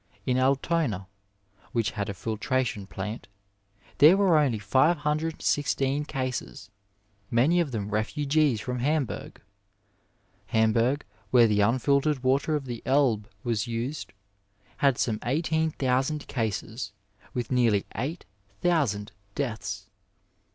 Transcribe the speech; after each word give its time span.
In 0.25 0.39
Altona, 0.39 1.05
which 1.73 1.91
had 1.91 2.09
a 2.09 2.13
filtra 2.15 2.65
tion 2.65 2.87
plant, 2.87 3.27
there 3.99 4.17
were 4.17 4.39
only 4.39 4.57
five 4.57 4.97
hundred 4.97 5.33
and 5.33 5.41
sixteen 5.43 6.05
cases, 6.05 6.71
many 7.29 7.59
of 7.59 7.71
them 7.71 7.91
refugees 7.91 8.59
from 8.61 8.79
Hamburg. 8.79 9.39
Hamburg, 10.47 11.05
where 11.29 11.45
the 11.45 11.61
unfiltered 11.61 12.23
water 12.23 12.55
of 12.55 12.65
the 12.65 12.81
Elbe 12.83 13.27
was 13.43 13.67
used, 13.67 14.11
had 14.77 14.97
some 14.97 15.19
eighteen 15.23 15.69
thousand 15.69 16.27
cases, 16.27 16.93
with 17.35 17.51
nearly 17.51 17.85
eight 17.93 18.25
thousand 18.59 19.11
deaths. 19.35 19.85